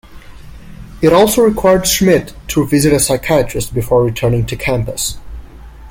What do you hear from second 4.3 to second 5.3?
to campus.